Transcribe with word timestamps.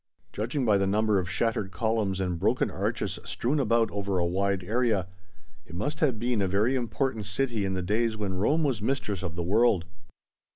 Judging 0.33 0.65
by 0.65 0.79
the 0.79 0.87
number 0.87 1.19
of 1.19 1.29
shattered 1.29 1.69
columns 1.69 2.19
and 2.19 2.39
broken 2.39 2.71
arches 2.71 3.19
strewn 3.23 3.59
about 3.59 3.91
over 3.91 4.17
a 4.17 4.25
wide 4.25 4.63
area, 4.63 5.05
it 5.67 5.75
must 5.75 5.99
have 5.99 6.17
been 6.17 6.41
a 6.41 6.47
very 6.47 6.75
important 6.75 7.23
city 7.27 7.65
in 7.65 7.75
the 7.75 7.83
days 7.83 8.17
when 8.17 8.33
Rome 8.33 8.63
was 8.63 8.81
mistress 8.81 9.21
of 9.21 9.35
the 9.35 9.43
world. 9.43 9.85